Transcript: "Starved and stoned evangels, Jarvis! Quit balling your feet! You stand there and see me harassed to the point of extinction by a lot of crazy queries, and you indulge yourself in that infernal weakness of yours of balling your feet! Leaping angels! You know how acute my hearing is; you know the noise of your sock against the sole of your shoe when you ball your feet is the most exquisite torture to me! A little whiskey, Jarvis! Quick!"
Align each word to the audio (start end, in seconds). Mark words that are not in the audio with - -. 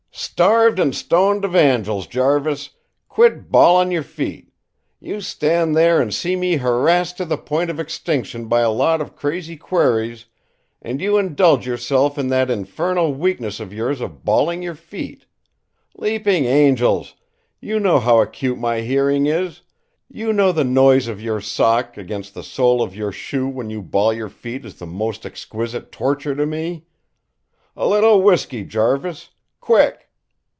"Starved 0.13 0.77
and 0.79 0.93
stoned 0.95 1.43
evangels, 1.45 2.05
Jarvis! 2.05 2.71
Quit 3.07 3.49
balling 3.51 3.91
your 3.91 4.03
feet! 4.03 4.51
You 4.99 5.19
stand 5.21 5.75
there 5.75 5.99
and 6.01 6.13
see 6.13 6.35
me 6.35 6.57
harassed 6.57 7.17
to 7.17 7.25
the 7.25 7.37
point 7.37 7.69
of 7.69 7.79
extinction 7.79 8.47
by 8.47 8.61
a 8.61 8.71
lot 8.71 9.01
of 9.01 9.15
crazy 9.15 9.55
queries, 9.57 10.25
and 10.81 10.99
you 11.01 11.17
indulge 11.17 11.65
yourself 11.65 12.17
in 12.17 12.27
that 12.29 12.51
infernal 12.51 13.13
weakness 13.13 13.59
of 13.59 13.73
yours 13.73 13.99
of 14.01 14.23
balling 14.25 14.61
your 14.61 14.75
feet! 14.75 15.25
Leaping 15.95 16.45
angels! 16.45 17.15
You 17.59 17.79
know 17.79 17.99
how 17.99 18.19
acute 18.21 18.57
my 18.59 18.81
hearing 18.81 19.25
is; 19.27 19.61
you 20.09 20.33
know 20.33 20.51
the 20.51 20.63
noise 20.63 21.07
of 21.07 21.21
your 21.21 21.39
sock 21.41 21.97
against 21.97 22.33
the 22.33 22.43
sole 22.43 22.81
of 22.83 22.95
your 22.95 23.11
shoe 23.11 23.47
when 23.47 23.69
you 23.69 23.81
ball 23.81 24.11
your 24.13 24.29
feet 24.29 24.65
is 24.65 24.75
the 24.79 24.85
most 24.87 25.25
exquisite 25.25 25.91
torture 25.91 26.35
to 26.35 26.45
me! 26.45 26.85
A 27.75 27.87
little 27.87 28.21
whiskey, 28.21 28.63
Jarvis! 28.63 29.29
Quick!" 29.59 30.07